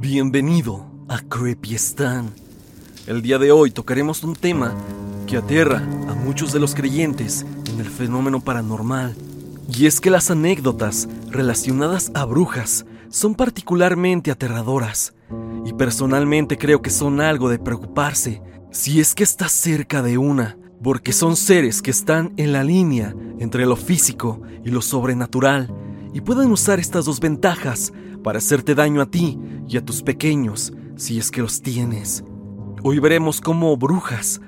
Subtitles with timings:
[0.00, 2.32] Bienvenido a Creepy Stan.
[3.06, 4.74] El día de hoy tocaremos un tema
[5.26, 9.14] que aterra a muchos de los creyentes en el fenómeno paranormal.
[9.68, 15.12] Y es que las anécdotas relacionadas a brujas son particularmente aterradoras.
[15.66, 18.40] Y personalmente creo que son algo de preocuparse
[18.70, 23.14] si es que estás cerca de una, porque son seres que están en la línea
[23.38, 25.70] entre lo físico y lo sobrenatural
[26.12, 27.92] y pueden usar estas dos ventajas
[28.22, 32.24] para hacerte daño a ti y a tus pequeños si es que los tienes.
[32.82, 34.40] Hoy veremos cómo brujas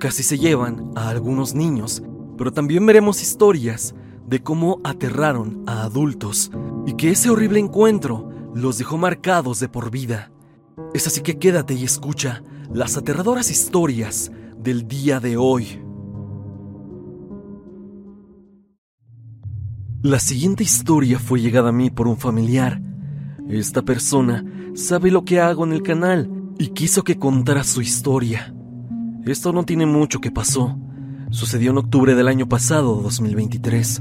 [0.00, 2.02] casi se llevan a algunos niños,
[2.36, 3.94] pero también veremos historias
[4.26, 6.50] de cómo aterraron a adultos
[6.86, 10.32] y que ese horrible encuentro los dejó marcados de por vida.
[10.94, 15.82] Es así que quédate y escucha las aterradoras historias del día de hoy.
[20.02, 22.80] La siguiente historia fue llegada a mí por un familiar.
[23.50, 28.54] Esta persona sabe lo que hago en el canal y quiso que contara su historia.
[29.24, 30.78] Esto no tiene mucho que pasó.
[31.30, 33.98] Sucedió en octubre del año pasado, 2023.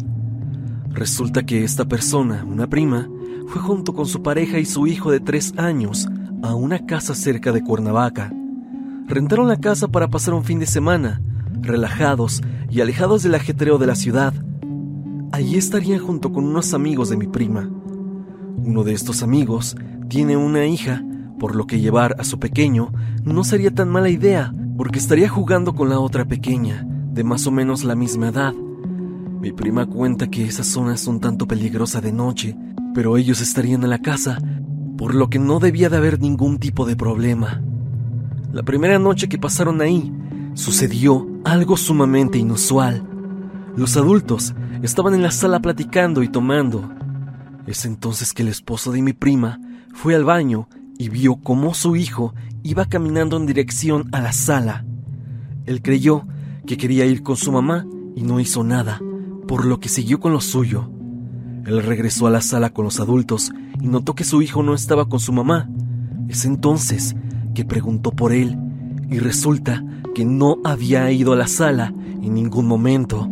[0.92, 3.10] Resulta que esta persona, una prima,
[3.48, 6.08] fue junto con su pareja y su hijo de tres años
[6.44, 8.32] a una casa cerca de Cuernavaca.
[9.08, 11.24] Rentaron la casa para pasar un fin de semana,
[11.60, 14.32] relajados y alejados del ajetreo de la ciudad.
[15.32, 17.68] Allí estarían junto con unos amigos de mi prima.
[18.64, 19.76] Uno de estos amigos
[20.10, 21.04] tiene una hija,
[21.40, 22.92] por lo que llevar a su pequeño
[23.24, 27.52] no sería tan mala idea, porque estaría jugando con la otra pequeña, de más o
[27.52, 28.54] menos la misma edad.
[29.42, 32.58] Mi prima cuenta que esa zona es un tanto peligrosa de noche,
[32.94, 34.38] pero ellos estarían en la casa,
[34.98, 37.62] por lo que no debía de haber ningún tipo de problema.
[38.52, 40.12] La primera noche que pasaron ahí,
[40.56, 43.08] sucedió algo sumamente inusual.
[43.76, 46.90] Los adultos estaban en la sala platicando y tomando.
[47.70, 49.62] Es entonces que el esposo de mi prima
[49.94, 50.68] fue al baño
[50.98, 54.86] y vio cómo su hijo iba caminando en dirección a la sala.
[55.68, 56.26] Él creyó
[56.66, 57.86] que quería ir con su mamá
[58.16, 59.00] y no hizo nada,
[59.48, 60.90] por lo que siguió con lo suyo.
[61.64, 65.08] Él regresó a la sala con los adultos y notó que su hijo no estaba
[65.08, 65.70] con su mamá.
[66.28, 67.16] Es entonces
[67.54, 68.58] que preguntó por él
[69.12, 69.84] y resulta
[70.16, 73.30] que no había ido a la sala en ningún momento.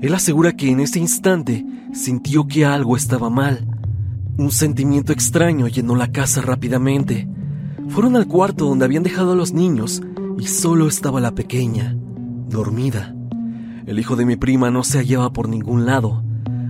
[0.00, 3.66] Él asegura que en ese instante sintió que algo estaba mal.
[4.36, 7.28] Un sentimiento extraño llenó la casa rápidamente.
[7.88, 10.02] Fueron al cuarto donde habían dejado a los niños
[10.38, 11.96] y solo estaba la pequeña,
[12.48, 13.14] dormida.
[13.86, 16.22] El hijo de mi prima no se hallaba por ningún lado.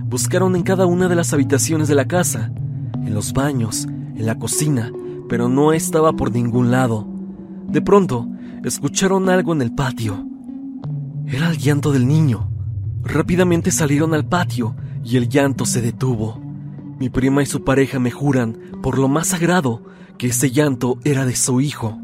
[0.05, 2.51] Buscaron en cada una de las habitaciones de la casa,
[2.93, 4.91] en los baños, en la cocina,
[5.27, 7.07] pero no estaba por ningún lado.
[7.67, 8.27] De pronto,
[8.63, 10.25] escucharon algo en el patio.
[11.27, 12.49] Era el llanto del niño.
[13.03, 16.39] Rápidamente salieron al patio y el llanto se detuvo.
[16.99, 19.83] Mi prima y su pareja me juran, por lo más sagrado,
[20.17, 21.97] que ese llanto era de su hijo.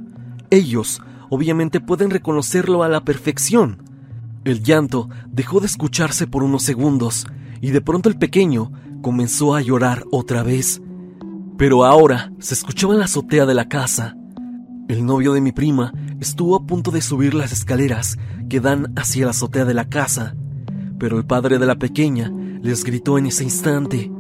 [0.50, 3.84] Ellos, obviamente, pueden reconocerlo a la perfección.
[4.46, 7.28] El llanto dejó de escucharse por unos segundos
[7.62, 10.82] y de pronto el pequeño comenzó a llorar otra vez.
[11.58, 14.16] Pero ahora se escuchaba en la azotea de la casa.
[14.88, 18.18] El novio de mi prima estuvo a punto de subir las escaleras
[18.50, 20.36] que dan hacia la azotea de la casa
[20.98, 24.12] pero el padre de la pequeña les gritó en ese instante.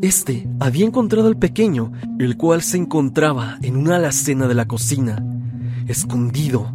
[0.00, 5.24] Este había encontrado al pequeño, el cual se encontraba en una alacena de la cocina,
[5.86, 6.72] escondido,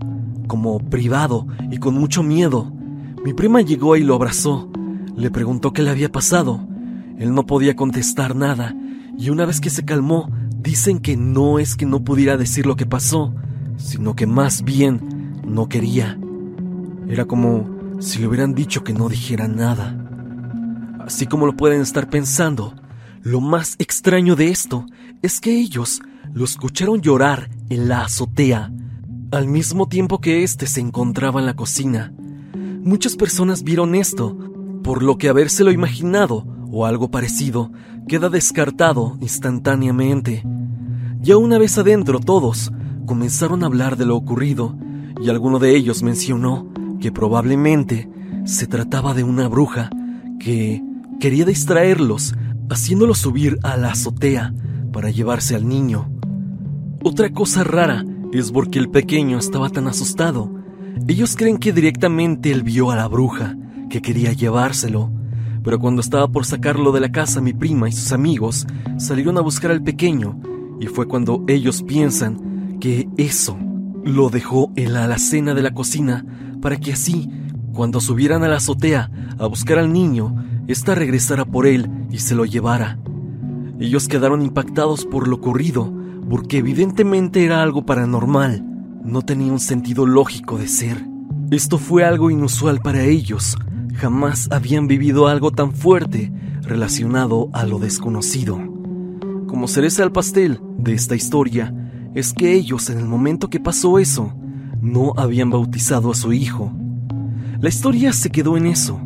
[0.47, 2.71] como privado y con mucho miedo.
[3.23, 4.69] Mi prima llegó y lo abrazó.
[5.15, 6.67] Le preguntó qué le había pasado.
[7.17, 8.75] Él no podía contestar nada,
[9.17, 10.29] y una vez que se calmó,
[10.59, 13.33] dicen que no es que no pudiera decir lo que pasó,
[13.77, 16.17] sino que más bien no quería.
[17.07, 17.72] Era como
[18.03, 19.97] si le hubieran dicho que no dijera nada.
[20.99, 22.73] Así como lo pueden estar pensando,
[23.21, 24.85] lo más extraño de esto
[25.21, 26.01] es que ellos
[26.33, 28.71] lo escucharon llorar en la azotea,
[29.31, 32.13] al mismo tiempo que éste se encontraba en la cocina.
[32.83, 34.37] Muchas personas vieron esto,
[34.83, 37.71] por lo que habérselo imaginado o algo parecido
[38.07, 40.43] queda descartado instantáneamente.
[41.21, 42.71] Ya una vez adentro todos
[43.05, 44.75] comenzaron a hablar de lo ocurrido
[45.21, 46.72] y alguno de ellos mencionó
[47.03, 48.07] que probablemente
[48.45, 49.89] se trataba de una bruja
[50.39, 50.81] que
[51.19, 52.33] quería distraerlos,
[52.69, 54.53] haciéndolos subir a la azotea
[54.93, 56.09] para llevarse al niño.
[57.03, 60.49] Otra cosa rara es porque el pequeño estaba tan asustado.
[61.05, 63.57] Ellos creen que directamente él vio a la bruja
[63.89, 65.11] que quería llevárselo,
[65.61, 68.65] pero cuando estaba por sacarlo de la casa mi prima y sus amigos
[68.97, 70.39] salieron a buscar al pequeño
[70.79, 73.57] y fue cuando ellos piensan que eso
[74.05, 76.25] lo dejó en la alacena de la cocina
[76.63, 77.29] para que así,
[77.73, 80.33] cuando subieran a la azotea a buscar al niño,
[80.67, 82.97] ésta regresara por él y se lo llevara.
[83.81, 85.93] Ellos quedaron impactados por lo ocurrido,
[86.29, 88.63] porque evidentemente era algo paranormal.
[89.03, 91.05] No tenía un sentido lógico de ser.
[91.51, 93.57] Esto fue algo inusual para ellos.
[93.95, 96.31] Jamás habían vivido algo tan fuerte
[96.61, 98.57] relacionado a lo desconocido.
[99.47, 101.75] Como cereza al pastel de esta historia,
[102.15, 104.33] es que ellos en el momento que pasó eso,
[104.83, 106.71] no habían bautizado a su hijo.
[107.61, 108.99] La historia se quedó en eso,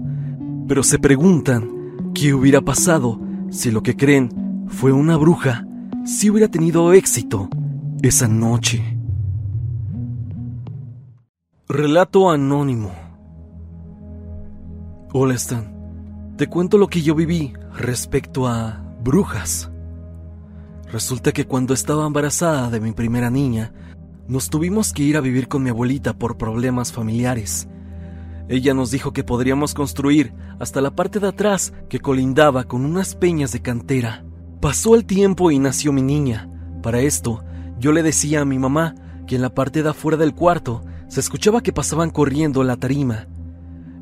[0.68, 3.22] pero se preguntan qué hubiera pasado
[3.52, 5.68] si lo que creen fue una bruja,
[6.04, 7.48] si hubiera tenido éxito
[8.02, 8.98] esa noche.
[11.70, 12.92] Relato anónimo.
[15.14, 19.70] Hola Stan, te cuento lo que yo viví respecto a brujas.
[20.92, 23.74] Resulta que cuando estaba embarazada de mi primera niña,
[24.28, 27.68] nos tuvimos que ir a vivir con mi abuelita por problemas familiares.
[28.50, 33.16] Ella nos dijo que podríamos construir hasta la parte de atrás que colindaba con unas
[33.16, 34.26] peñas de cantera.
[34.62, 36.50] Pasó el tiempo y nació mi niña.
[36.82, 37.44] Para esto,
[37.80, 38.96] yo le decía a mi mamá
[39.28, 43.28] que en la parte de afuera del cuarto se escuchaba que pasaban corriendo la tarima.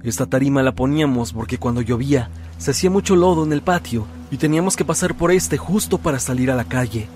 [0.04, 4.38] Esta tarima la poníamos porque cuando llovía se hacía mucho lodo en el patio y
[4.38, 7.08] teníamos que pasar por este justo para salir a la calle.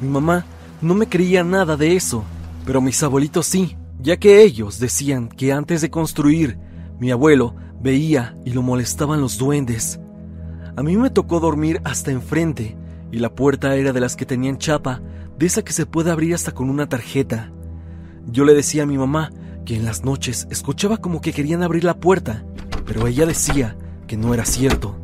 [0.00, 0.44] Mi mamá
[0.80, 2.24] no me creía nada de eso,
[2.68, 6.58] pero mis abuelitos sí, ya que ellos decían que antes de construir,
[7.00, 9.98] mi abuelo veía y lo molestaban los duendes.
[10.76, 12.76] A mí me tocó dormir hasta enfrente,
[13.10, 15.00] y la puerta era de las que tenían chapa,
[15.38, 17.50] de esa que se puede abrir hasta con una tarjeta.
[18.26, 19.32] Yo le decía a mi mamá
[19.64, 22.44] que en las noches escuchaba como que querían abrir la puerta,
[22.84, 24.94] pero ella decía que no era cierto.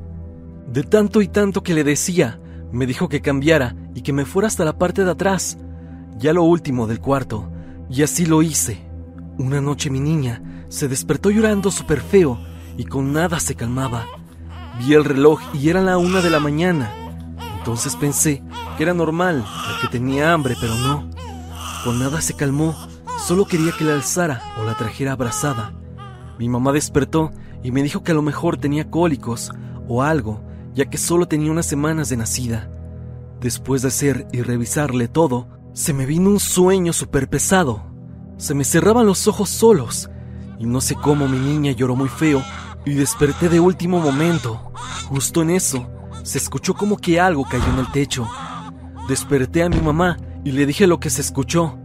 [0.71, 2.39] De tanto y tanto que le decía,
[2.73, 5.57] me dijo que cambiara y que me fuera hasta la parte de atrás,
[6.19, 7.51] ya lo último del cuarto,
[7.91, 8.81] y así lo hice.
[9.39, 12.39] Una noche mi niña se despertó llorando súper feo
[12.77, 14.07] y con nada se calmaba.
[14.79, 16.93] Vi el reloj y era la una de la mañana.
[17.59, 18.43] Entonces pensé
[18.77, 19.45] que era normal,
[19.81, 21.09] que tenía hambre, pero no.
[21.85, 22.75] Con nada se calmó,
[23.27, 25.73] solo quería que la alzara o la trajera abrazada.
[26.39, 27.33] Mi mamá despertó
[27.63, 29.53] y me dijo que a lo mejor tenía cólicos
[29.89, 30.43] o algo,
[30.75, 32.71] ya que solo tenía unas semanas de nacida.
[33.41, 37.83] Después de hacer y revisarle todo, se me vino un sueño súper pesado.
[38.37, 40.09] Se me cerraban los ojos solos
[40.59, 42.43] y no sé cómo mi niña lloró muy feo
[42.85, 44.73] y desperté de último momento.
[45.09, 45.91] Justo en eso,
[46.23, 48.27] se escuchó como que algo cayó en el techo.
[49.09, 51.77] Desperté a mi mamá y le dije lo que se escuchó.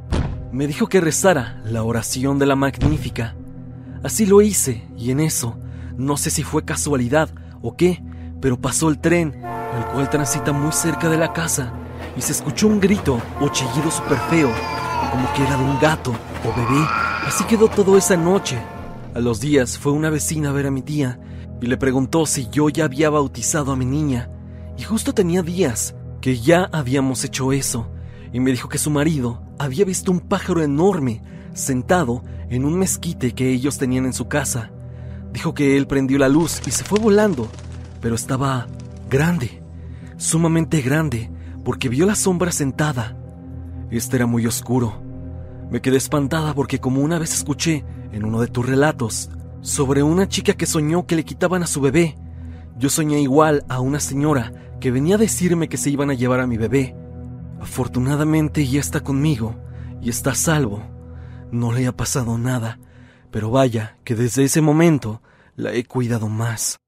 [0.51, 3.35] Me dijo que rezara la oración de la magnífica.
[4.03, 5.57] Así lo hice y en eso,
[5.97, 7.29] no sé si fue casualidad
[7.63, 8.03] o qué,
[8.39, 9.41] pero pasó el tren,
[9.75, 11.73] el cual transita muy cerca de la casa,
[12.19, 14.51] y se escuchó un grito o chillido súper feo,
[15.09, 16.85] como que era de un gato o bebé.
[17.25, 18.59] Así quedó todo esa noche.
[19.15, 21.17] A los días fue una vecina a ver a mi tía
[21.61, 24.29] y le preguntó si yo ya había bautizado a mi niña.
[24.77, 27.89] Y justo tenía días que ya habíamos hecho eso.
[28.33, 31.21] Y me dijo que su marido había visto un pájaro enorme
[31.53, 34.71] sentado en un mezquite que ellos tenían en su casa.
[35.31, 37.47] Dijo que él prendió la luz y se fue volando,
[38.01, 38.67] pero estaba
[39.09, 39.61] grande,
[40.17, 41.31] sumamente grande,
[41.69, 43.15] porque vio la sombra sentada.
[43.91, 45.03] Este era muy oscuro.
[45.69, 49.29] Me quedé espantada porque como una vez escuché en uno de tus relatos
[49.61, 52.17] sobre una chica que soñó que le quitaban a su bebé,
[52.79, 54.51] yo soñé igual a una señora
[54.81, 56.95] que venía a decirme que se iban a llevar a mi bebé.
[57.61, 59.55] Afortunadamente ya está conmigo
[60.01, 60.81] y está salvo.
[61.51, 62.79] No le ha pasado nada,
[63.29, 65.21] pero vaya que desde ese momento
[65.55, 66.79] la he cuidado más.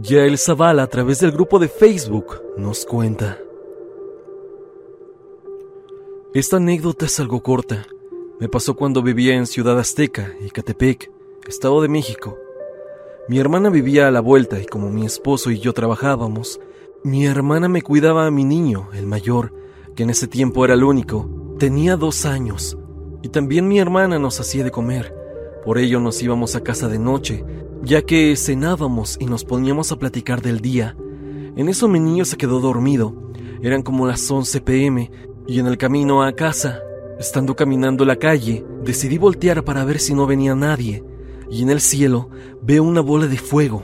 [0.00, 3.38] Yael Zavala a través del grupo de Facebook nos cuenta.
[6.34, 7.84] Esta anécdota es algo corta.
[8.38, 11.10] Me pasó cuando vivía en Ciudad Azteca, Icatepec,
[11.48, 12.38] Estado de México.
[13.28, 16.60] Mi hermana vivía a la vuelta y como mi esposo y yo trabajábamos,
[17.02, 19.52] mi hermana me cuidaba a mi niño, el mayor,
[19.96, 21.28] que en ese tiempo era el único.
[21.58, 22.78] Tenía dos años.
[23.22, 25.12] Y también mi hermana nos hacía de comer.
[25.64, 27.44] Por ello nos íbamos a casa de noche,
[27.82, 30.96] ya que cenábamos y nos poníamos a platicar del día.
[31.56, 33.32] En eso mi niño se quedó dormido.
[33.62, 35.10] Eran como las 11 pm
[35.46, 36.80] y en el camino a casa,
[37.18, 41.04] estando caminando la calle, decidí voltear para ver si no venía nadie.
[41.50, 42.28] Y en el cielo
[42.62, 43.82] veo una bola de fuego.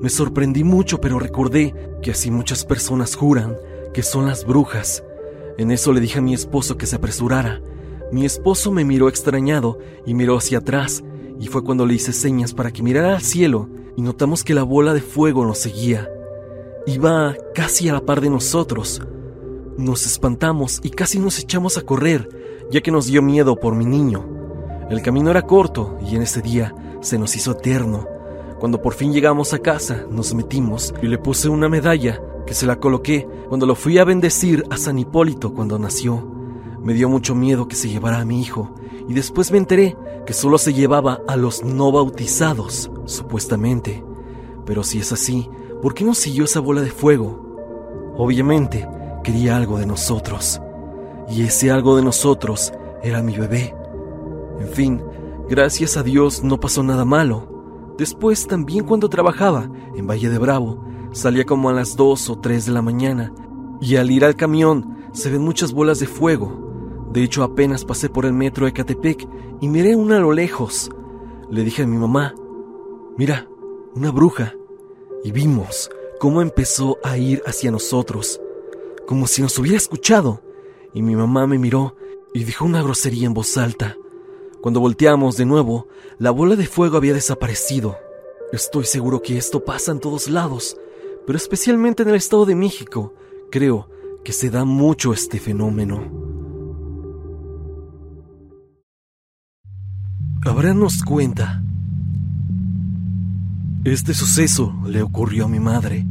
[0.00, 3.56] Me sorprendí mucho, pero recordé que así muchas personas juran
[3.92, 5.04] que son las brujas.
[5.56, 7.62] En eso le dije a mi esposo que se apresurara.
[8.12, 11.02] Mi esposo me miró extrañado y miró hacia atrás,
[11.40, 14.62] y fue cuando le hice señas para que mirara al cielo y notamos que la
[14.62, 16.08] bola de fuego nos seguía.
[16.86, 19.02] Iba casi a la par de nosotros.
[19.76, 22.28] Nos espantamos y casi nos echamos a correr,
[22.70, 24.24] ya que nos dio miedo por mi niño.
[24.90, 28.06] El camino era corto y en ese día se nos hizo eterno.
[28.58, 32.66] Cuando por fin llegamos a casa, nos metimos y le puse una medalla que se
[32.66, 36.33] la coloqué cuando lo fui a bendecir a San Hipólito cuando nació.
[36.84, 38.70] Me dio mucho miedo que se llevara a mi hijo
[39.08, 44.04] y después me enteré que solo se llevaba a los no bautizados, supuestamente.
[44.66, 45.48] Pero si es así,
[45.82, 48.12] ¿por qué no siguió esa bola de fuego?
[48.16, 48.86] Obviamente,
[49.22, 50.60] quería algo de nosotros.
[51.28, 52.72] Y ese algo de nosotros
[53.02, 53.74] era mi bebé.
[54.60, 55.02] En fin,
[55.48, 57.94] gracias a Dios no pasó nada malo.
[57.98, 62.66] Después, también cuando trabajaba en Valle de Bravo, salía como a las 2 o 3
[62.66, 63.32] de la mañana
[63.80, 66.63] y al ir al camión se ven muchas bolas de fuego.
[67.14, 69.28] De hecho, apenas pasé por el metro de Catepec
[69.60, 70.90] y miré una a lo lejos.
[71.48, 72.34] Le dije a mi mamá,
[73.16, 73.48] mira,
[73.94, 74.56] una bruja.
[75.22, 78.40] Y vimos cómo empezó a ir hacia nosotros,
[79.06, 80.42] como si nos hubiera escuchado.
[80.92, 81.94] Y mi mamá me miró
[82.34, 83.96] y dijo una grosería en voz alta.
[84.60, 85.86] Cuando volteamos de nuevo,
[86.18, 87.96] la bola de fuego había desaparecido.
[88.50, 90.76] Estoy seguro que esto pasa en todos lados,
[91.28, 93.14] pero especialmente en el Estado de México,
[93.52, 93.88] creo
[94.24, 96.23] que se da mucho este fenómeno.
[100.46, 101.62] Abrános cuenta.
[103.82, 106.06] Este suceso le ocurrió a mi madre.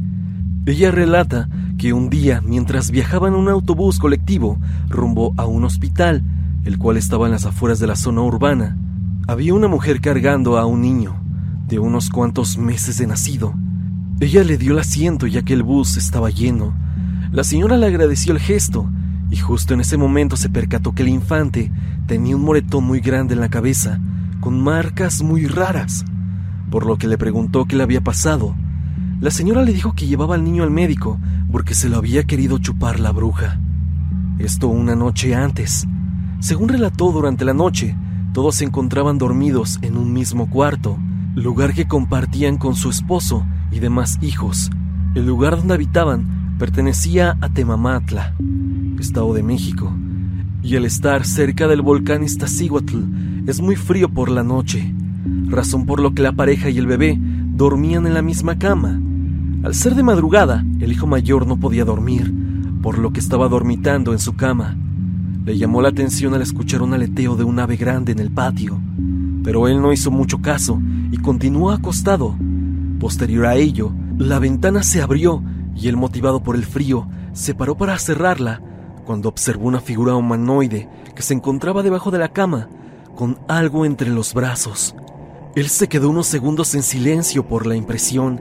[0.66, 1.48] Ella relata
[1.78, 6.24] que un día, mientras viajaba en un autobús colectivo rumbo a un hospital,
[6.64, 8.76] el cual estaba en las afueras de la zona urbana,
[9.28, 11.14] había una mujer cargando a un niño
[11.68, 13.54] de unos cuantos meses de nacido.
[14.18, 16.74] Ella le dio el asiento ya que el bus estaba lleno.
[17.30, 18.90] La señora le agradeció el gesto
[19.30, 21.70] y justo en ese momento se percató que el infante
[22.08, 24.00] tenía un moretón muy grande en la cabeza,
[24.44, 26.04] con marcas muy raras,
[26.70, 28.54] por lo que le preguntó qué le había pasado.
[29.18, 31.18] La señora le dijo que llevaba al niño al médico
[31.50, 33.58] porque se lo había querido chupar la bruja.
[34.38, 35.86] Esto una noche antes.
[36.40, 37.96] Según relató durante la noche,
[38.34, 40.98] todos se encontraban dormidos en un mismo cuarto,
[41.34, 44.70] lugar que compartían con su esposo y demás hijos.
[45.14, 48.34] El lugar donde habitaban pertenecía a Temamatla,
[49.00, 49.90] Estado de México,
[50.62, 54.94] y al estar cerca del volcán Iztaccíhuatl es muy frío por la noche,
[55.48, 59.00] razón por lo que la pareja y el bebé dormían en la misma cama.
[59.62, 62.32] Al ser de madrugada, el hijo mayor no podía dormir,
[62.82, 64.76] por lo que estaba dormitando en su cama.
[65.44, 68.80] Le llamó la atención al escuchar un aleteo de un ave grande en el patio,
[69.42, 70.80] pero él no hizo mucho caso
[71.12, 72.34] y continuó acostado.
[72.98, 75.42] Posterior a ello, la ventana se abrió
[75.76, 78.62] y él, motivado por el frío, se paró para cerrarla
[79.04, 82.68] cuando observó una figura humanoide que se encontraba debajo de la cama,
[83.14, 84.94] con algo entre los brazos.
[85.54, 88.40] Él se quedó unos segundos en silencio por la impresión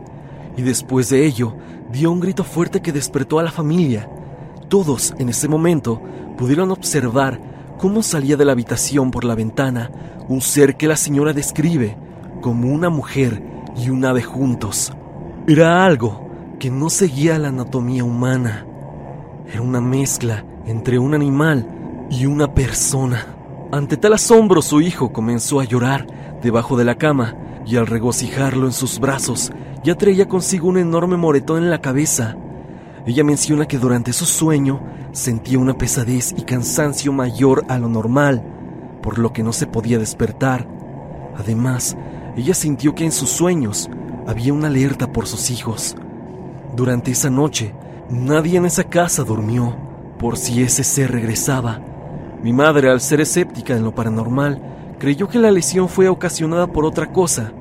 [0.57, 1.55] y después de ello
[1.91, 4.09] dio un grito fuerte que despertó a la familia.
[4.67, 6.01] Todos en ese momento
[6.37, 7.39] pudieron observar
[7.77, 9.91] cómo salía de la habitación por la ventana
[10.27, 11.97] un ser que la señora describe
[12.41, 13.43] como una mujer
[13.77, 14.91] y un ave juntos.
[15.47, 16.27] Era algo
[16.59, 18.65] que no seguía la anatomía humana.
[19.51, 21.67] Era una mezcla entre un animal
[22.09, 23.27] y una persona.
[23.73, 26.05] Ante tal asombro su hijo comenzó a llorar
[26.43, 27.33] debajo de la cama
[27.65, 29.51] y al regocijarlo en sus brazos
[29.83, 32.37] ya traía consigo un enorme moretón en la cabeza.
[33.07, 34.79] Ella menciona que durante su sueño
[35.11, 38.43] sentía una pesadez y cansancio mayor a lo normal,
[39.01, 40.67] por lo que no se podía despertar.
[41.35, 41.97] Además,
[42.37, 43.89] ella sintió que en sus sueños
[44.27, 45.95] había una alerta por sus hijos.
[46.75, 47.73] Durante esa noche,
[48.07, 49.75] nadie en esa casa durmió,
[50.19, 51.81] por si ese ser regresaba.
[52.43, 54.61] Mi madre, al ser escéptica en lo paranormal,
[54.99, 57.53] creyó que la lesión fue ocasionada por otra cosa,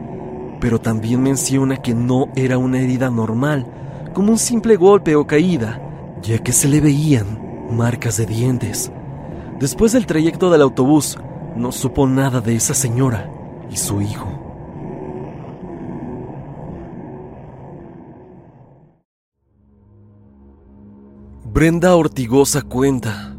[0.61, 3.65] pero también menciona que no era una herida normal,
[4.13, 5.81] como un simple golpe o caída,
[6.21, 8.91] ya que se le veían marcas de dientes.
[9.61, 11.17] Después del trayecto del autobús,
[11.55, 13.31] no supo nada de esa señora
[13.71, 14.29] y su hijo.
[21.45, 23.32] Brenda Ortigosa cuenta.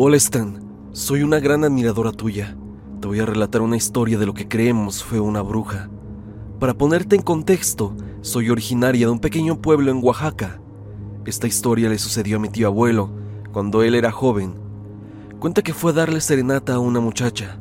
[0.00, 0.62] Hola Stan,
[0.92, 2.56] soy una gran admiradora tuya.
[3.00, 5.90] Te voy a relatar una historia de lo que creemos fue una bruja.
[6.60, 10.60] Para ponerte en contexto, soy originaria de un pequeño pueblo en Oaxaca,
[11.26, 13.10] esta historia le sucedió a mi tío abuelo
[13.52, 14.54] cuando él era joven.
[15.40, 17.58] Cuenta que fue a darle serenata a una muchacha.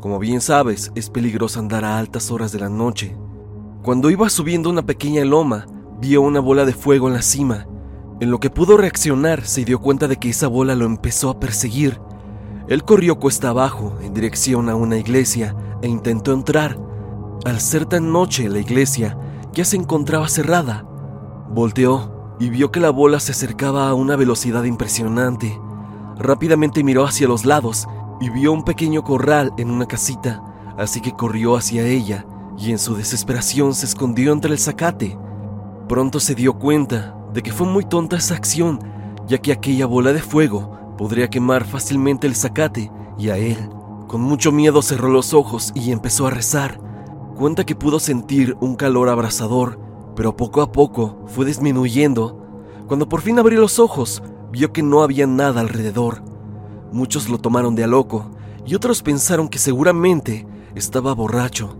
[0.00, 3.16] Como bien sabes, es peligroso andar a altas horas de la noche.
[3.82, 5.66] Cuando iba subiendo una pequeña loma,
[5.98, 7.66] vio una bola de fuego en la cima.
[8.20, 11.40] En lo que pudo reaccionar, se dio cuenta de que esa bola lo empezó a
[11.40, 12.02] perseguir.
[12.68, 16.78] Él corrió cuesta abajo en dirección a una iglesia e intentó entrar.
[17.46, 19.16] Al ser tan noche, la iglesia
[19.54, 20.84] ya se encontraba cerrada.
[21.48, 25.58] Volteó y vio que la bola se acercaba a una velocidad impresionante.
[26.18, 27.88] Rápidamente miró hacia los lados
[28.20, 30.42] y vio un pequeño corral en una casita,
[30.76, 32.26] así que corrió hacia ella
[32.58, 35.18] y en su desesperación se escondió entre el zacate.
[35.88, 38.80] Pronto se dio cuenta de que fue muy tonta esa acción,
[39.26, 43.56] ya que aquella bola de fuego podría quemar fácilmente el zacate y a él.
[44.08, 46.80] Con mucho miedo cerró los ojos y empezó a rezar.
[47.36, 49.78] Cuenta que pudo sentir un calor abrasador,
[50.16, 52.44] pero poco a poco fue disminuyendo.
[52.86, 56.22] Cuando por fin abrió los ojos, vio que no había nada alrededor.
[56.92, 58.32] Muchos lo tomaron de a loco
[58.66, 61.76] y otros pensaron que seguramente estaba borracho,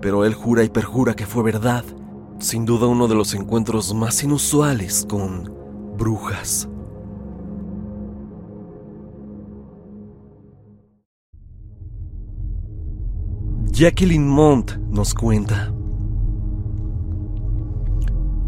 [0.00, 1.84] pero él jura y perjura que fue verdad.
[2.40, 5.52] Sin duda uno de los encuentros más inusuales con
[5.98, 6.66] brujas.
[13.70, 15.70] Jacqueline Mont nos cuenta.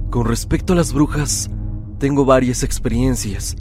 [0.09, 1.51] Con respecto a las brujas,
[1.99, 3.57] tengo varias experiencias,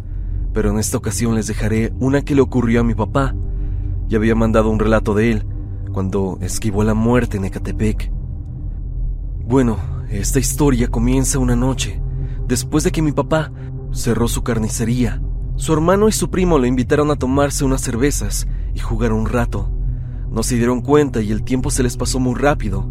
[0.53, 3.35] pero en esta ocasión les dejaré una que le ocurrió a mi papá.
[4.07, 5.45] Ya había mandado un relato de él
[5.91, 8.09] cuando esquivó la muerte en Ecatepec.
[9.45, 9.77] Bueno,
[10.11, 12.01] esta historia comienza una noche,
[12.45, 13.49] después de que mi papá
[13.93, 15.21] cerró su carnicería.
[15.55, 19.71] Su hermano y su primo lo invitaron a tomarse unas cervezas y jugar un rato.
[20.29, 22.85] No se dieron cuenta y el tiempo se les pasó muy rápido.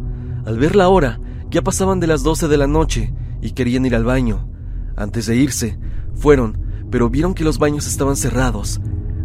[0.47, 3.13] Al ver la hora, ya pasaban de las 12 de la noche
[3.43, 4.49] y querían ir al baño.
[4.97, 5.79] Antes de irse,
[6.15, 6.59] fueron,
[6.91, 8.81] pero vieron que los baños estaban cerrados.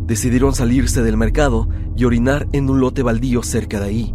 [0.05, 4.13] Decidieron salirse del mercado y orinar en un lote baldío cerca de ahí.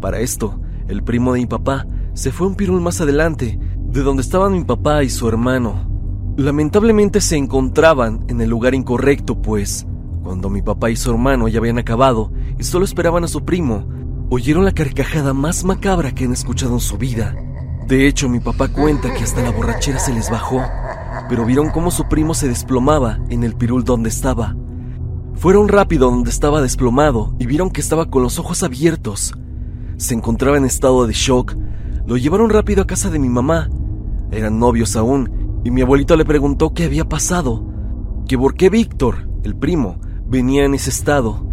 [0.00, 4.22] Para esto, el primo de mi papá se fue un pirul más adelante, de donde
[4.22, 5.88] estaban mi papá y su hermano.
[6.36, 9.86] Lamentablemente se encontraban en el lugar incorrecto, pues,
[10.22, 13.86] cuando mi papá y su hermano ya habían acabado y solo esperaban a su primo,
[14.30, 17.34] oyeron la carcajada más macabra que han escuchado en su vida.
[17.86, 20.60] De hecho, mi papá cuenta que hasta la borrachera se les bajó,
[21.28, 24.54] pero vieron cómo su primo se desplomaba en el pirul donde estaba.
[25.34, 29.34] Fueron rápido donde estaba desplomado y vieron que estaba con los ojos abiertos.
[29.98, 31.56] Se encontraba en estado de shock.
[32.06, 33.68] Lo llevaron rápido a casa de mi mamá.
[34.30, 37.64] Eran novios aún, y mi abuelito le preguntó qué había pasado,
[38.28, 41.44] que por qué Víctor, el primo, venía en ese estado.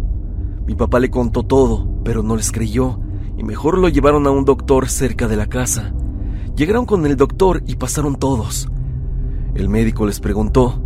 [0.64, 3.00] Mi papá le contó todo, pero no les creyó,
[3.36, 5.92] y mejor lo llevaron a un doctor cerca de la casa.
[6.54, 8.68] Llegaron con el doctor y pasaron todos.
[9.56, 10.80] El médico les preguntó.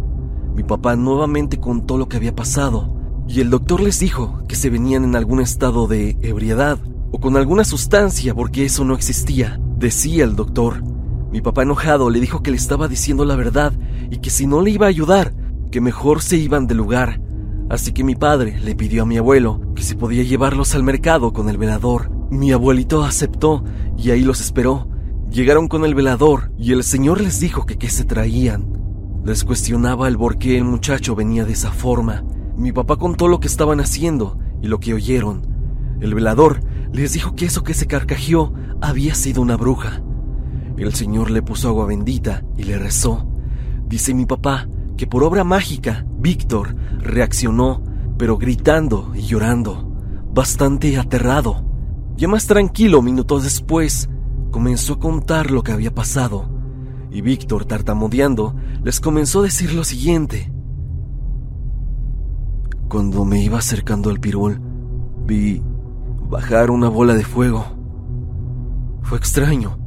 [0.57, 2.96] Mi papá nuevamente contó lo que había pasado
[3.29, 6.79] y el doctor les dijo que se venían en algún estado de ebriedad
[7.11, 10.83] o con alguna sustancia porque eso no existía, decía el doctor.
[11.31, 13.73] Mi papá enojado le dijo que le estaba diciendo la verdad
[14.11, 15.33] y que si no le iba a ayudar,
[15.70, 17.20] que mejor se iban del lugar.
[17.68, 21.33] Así que mi padre le pidió a mi abuelo que si podía llevarlos al mercado
[21.33, 22.11] con el velador.
[22.31, 23.62] Mi abuelito aceptó
[23.96, 24.88] y ahí los esperó.
[25.31, 28.81] Llegaron con el velador y el señor les dijo que qué se traían.
[29.25, 32.25] Les cuestionaba el por qué el muchacho venía de esa forma.
[32.57, 35.42] Mi papá contó lo que estaban haciendo y lo que oyeron.
[36.01, 36.61] El velador
[36.92, 40.03] les dijo que eso que se carcajeó había sido una bruja.
[40.76, 43.26] El señor le puso agua bendita y le rezó.
[43.87, 47.83] Dice mi papá que por obra mágica, Víctor reaccionó,
[48.18, 49.94] pero gritando y llorando,
[50.33, 51.64] bastante aterrado.
[52.16, 54.11] Ya más tranquilo minutos después,
[54.50, 56.50] comenzó a contar lo que había pasado,
[57.11, 60.53] y Víctor, tartamudeando, les comenzó a decir lo siguiente.
[62.88, 64.61] Cuando me iba acercando al pirul,
[65.24, 65.62] vi
[66.31, 67.66] bajar una bola de fuego.
[69.03, 69.79] Fue extraño.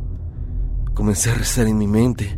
[0.94, 2.38] Comencé a rezar en mi mente.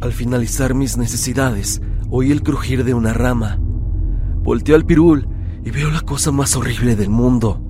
[0.00, 3.58] Al finalizar mis necesidades, oí el crujir de una rama.
[4.42, 5.28] Volteo al pirul
[5.64, 7.62] y veo la cosa más horrible del mundo.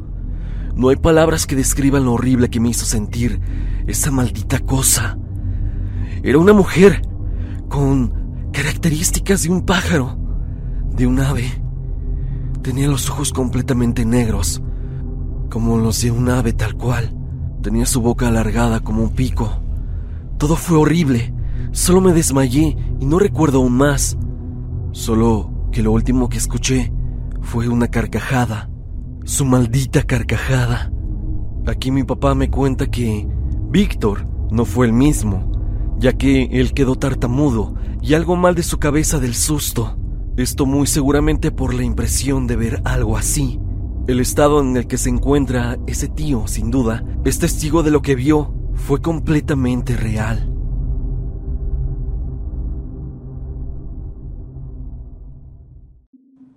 [0.75, 3.39] No hay palabras que describan lo horrible que me hizo sentir
[3.87, 5.19] esa maldita cosa.
[6.23, 7.03] Era una mujer
[7.69, 10.17] con características de un pájaro,
[10.97, 11.51] de un ave.
[12.63, 14.63] Tenía los ojos completamente negros,
[15.51, 17.13] como los de un ave tal cual.
[17.61, 19.61] Tenía su boca alargada como un pico.
[20.39, 21.35] Todo fue horrible.
[21.73, 24.17] Solo me desmayé y no recuerdo aún más.
[24.93, 26.93] Solo que lo último que escuché
[27.43, 28.71] fue una carcajada.
[29.25, 30.91] Su maldita carcajada.
[31.67, 33.29] Aquí mi papá me cuenta que
[33.69, 35.53] Víctor no fue el mismo,
[35.99, 39.97] ya que él quedó tartamudo y algo mal de su cabeza del susto.
[40.37, 43.61] Esto muy seguramente por la impresión de ver algo así.
[44.11, 48.03] El estado en el que se encuentra ese tío, sin duda, es testigo de lo
[48.03, 48.53] que vio.
[48.75, 50.53] Fue completamente real.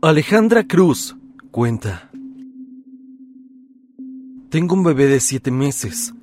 [0.02, 1.16] Alejandra Cruz
[1.52, 2.10] cuenta.
[4.50, 6.16] Tengo un bebé de siete meses.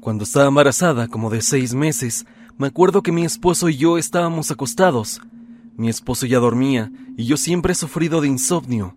[0.00, 2.26] Cuando estaba embarazada, como de seis meses,
[2.58, 5.20] me acuerdo que mi esposo y yo estábamos acostados.
[5.76, 8.96] Mi esposo ya dormía y yo siempre he sufrido de insomnio.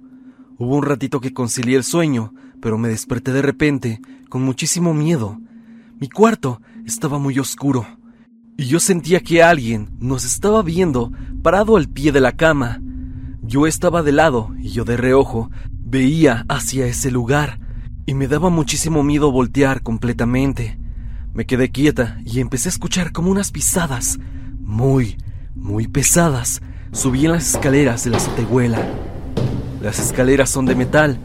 [0.58, 5.38] Hubo un ratito que concilié el sueño, pero me desperté de repente, con muchísimo miedo.
[6.00, 7.86] Mi cuarto estaba muy oscuro
[8.58, 11.12] y yo sentía que alguien nos estaba viendo
[11.44, 12.82] parado al pie de la cama.
[13.41, 17.60] Yo estaba de lado y yo de reojo veía hacia ese lugar
[18.06, 20.78] y me daba muchísimo miedo voltear completamente.
[21.34, 24.20] Me quedé quieta y empecé a escuchar como unas pisadas
[24.62, 25.18] muy,
[25.54, 29.14] muy pesadas subían las escaleras de la azotehuela.
[29.86, 31.19] Las escaleras son de metal,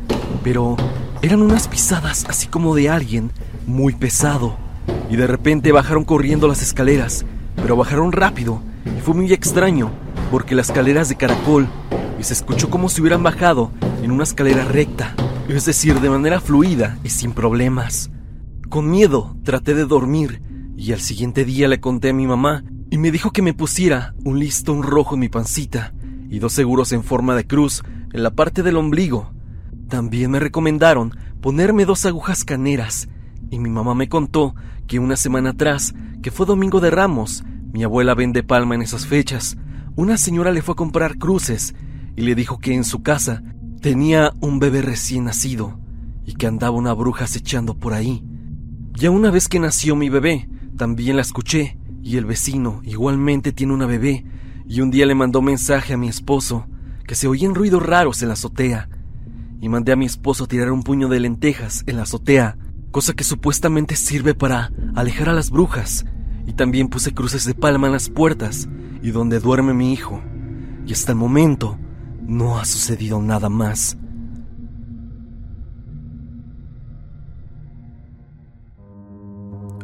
[0.44, 0.77] pero
[1.23, 3.33] eran unas pisadas así como de alguien
[3.66, 4.59] muy pesado.
[5.09, 7.25] Y de repente bajaron corriendo las escaleras,
[7.57, 9.90] pero bajaron rápido y fue muy extraño
[10.31, 11.68] porque las escaleras de caracol
[12.18, 13.70] y se escuchó como si hubieran bajado
[14.03, 15.14] en una escalera recta,
[15.49, 18.11] es decir, de manera fluida y sin problemas.
[18.68, 20.42] Con miedo traté de dormir
[20.77, 24.12] y al siguiente día le conté a mi mamá y me dijo que me pusiera
[24.23, 25.94] un listón rojo en mi pancita
[26.29, 29.33] y dos seguros en forma de cruz en la parte del ombligo.
[29.88, 33.09] También me recomendaron ponerme dos agujas caneras
[33.51, 34.55] y mi mamá me contó
[34.87, 39.07] que una semana atrás, que fue Domingo de Ramos, mi abuela vende palma en esas
[39.07, 39.57] fechas,
[39.96, 41.75] una señora le fue a comprar cruces
[42.16, 43.42] y le dijo que en su casa
[43.81, 45.79] tenía un bebé recién nacido
[46.25, 48.23] y que andaba una bruja acechando por ahí.
[48.92, 53.73] Ya una vez que nació mi bebé, también la escuché, y el vecino igualmente tiene
[53.73, 54.25] una bebé,
[54.66, 56.66] y un día le mandó mensaje a mi esposo,
[57.11, 58.88] que se oían ruidos raros en la azotea,
[59.61, 62.57] y mandé a mi esposo a tirar un puño de lentejas en la azotea,
[62.92, 66.05] cosa que supuestamente sirve para alejar a las brujas,
[66.46, 68.68] y también puse cruces de palma en las puertas
[69.03, 70.23] y donde duerme mi hijo,
[70.87, 71.81] y hasta el momento
[72.23, 73.99] no ha sucedido nada más.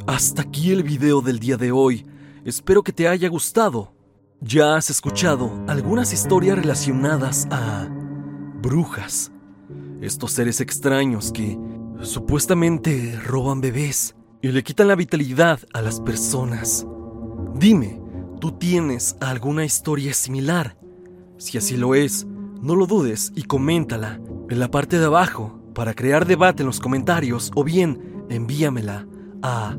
[0.06, 2.06] Hasta aquí el video del día de hoy.
[2.44, 3.95] Espero que te haya gustado.
[4.42, 7.88] Ya has escuchado algunas historias relacionadas a
[8.60, 9.32] brujas.
[10.02, 11.58] Estos seres extraños que
[12.02, 16.86] supuestamente roban bebés y le quitan la vitalidad a las personas.
[17.54, 17.98] Dime,
[18.38, 20.76] ¿tú tienes alguna historia similar?
[21.38, 22.26] Si así lo es,
[22.60, 24.20] no lo dudes y coméntala
[24.50, 29.06] en la parte de abajo para crear debate en los comentarios o bien envíamela
[29.42, 29.78] a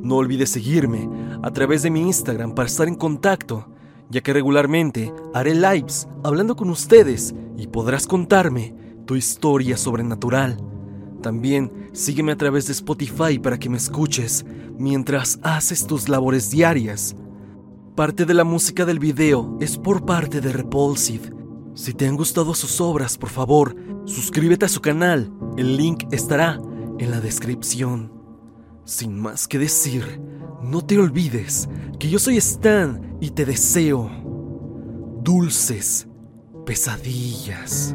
[0.00, 1.08] No olvides seguirme
[1.42, 3.68] a través de mi Instagram para estar en contacto,
[4.08, 8.74] ya que regularmente haré lives hablando con ustedes y podrás contarme
[9.06, 10.56] tu historia sobrenatural.
[11.22, 14.44] También sígueme a través de Spotify para que me escuches
[14.78, 17.14] mientras haces tus labores diarias.
[17.94, 21.39] Parte de la música del video es por parte de Repulsive.
[21.74, 25.32] Si te han gustado sus obras, por favor, suscríbete a su canal.
[25.56, 26.60] El link estará
[26.98, 28.12] en la descripción.
[28.84, 30.20] Sin más que decir,
[30.62, 34.10] no te olvides que yo soy Stan y te deseo
[35.22, 36.08] dulces
[36.66, 37.94] pesadillas.